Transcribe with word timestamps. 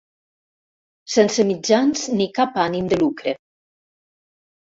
Sense 1.15 1.45
mitjans 1.49 2.07
ni 2.15 2.27
cap 2.41 2.59
ànim 2.65 2.89
de 2.95 3.01
lucre. 3.03 3.37